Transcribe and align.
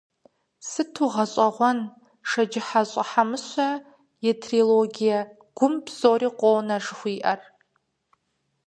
Сыту 0.69 1.07
гъэщӏэгъуэн 1.13 1.79
Шэджыхьэщӏэ 2.29 3.03
Хьэмыщэ 3.09 3.69
и 4.29 4.31
трилогие 4.41 5.19
«Гум 5.57 5.73
псори 5.85 6.29
къонэ» 6.39 6.77
жыхуиӏэр! 6.83 7.39